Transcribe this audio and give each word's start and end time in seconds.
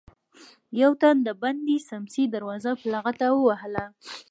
يو 0.81 0.91
تن 1.01 1.15
د 1.27 1.29
بندې 1.41 1.77
سمڅې 1.89 2.23
دروازه 2.33 2.71
په 2.79 2.85
لغته 2.93 3.27
ووهله. 3.31 3.85